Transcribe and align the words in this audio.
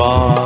वासुदेवाय 0.00 0.39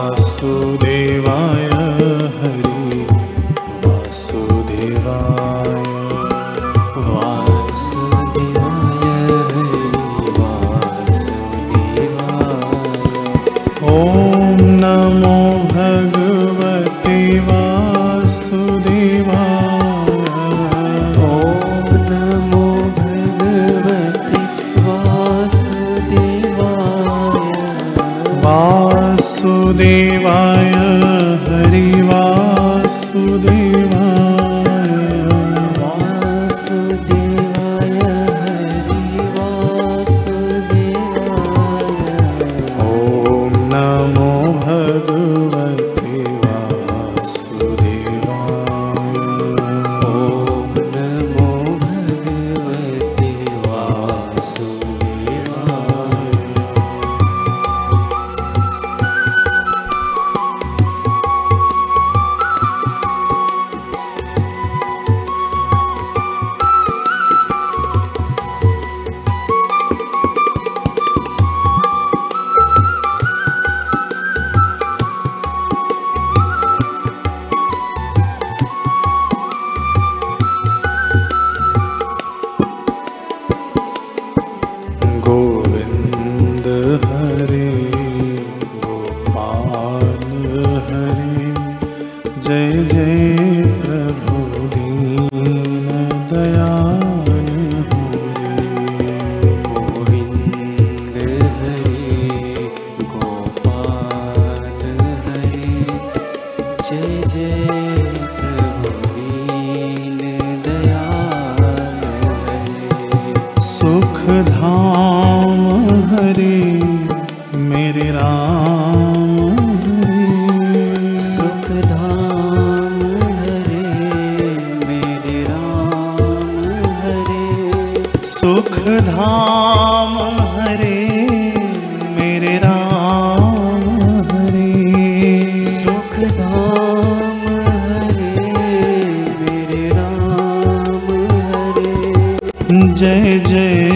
जय 143.05 143.39
जय 143.49 143.94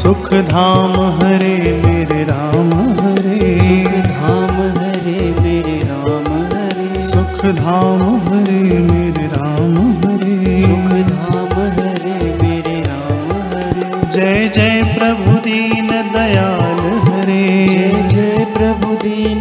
सुख 0.00 0.34
धाम 0.34 0.92
हरे 1.18 1.82
मेरे 1.86 2.24
राम 2.24 2.72
हरे। 2.72 3.84
धाम 4.02 4.54
हरे 4.78 5.34
मेरे 5.40 5.80
राम 5.84 6.28
हरे। 6.46 7.02
सुख 7.02 7.46
धाम 7.46 8.02
हरे 8.16 8.78
मेरे 8.78 9.26
राम 9.26 9.76
हरे। 9.92 10.60
सुख 10.60 10.92
धाम 11.10 11.60
हरे 11.60 12.38
मेरे 12.42 12.82
राम 12.86 13.32
हरे। 13.32 14.10
जय 14.12 14.48
जय 14.48 14.96
प्रभु 14.98 15.32
दीन 15.32 15.88
दयाल 15.88 16.80
हरे। 17.08 17.68
जय 17.68 18.08
जय 18.08 18.46
प्रभु 18.56 18.94
दीन 18.94 19.39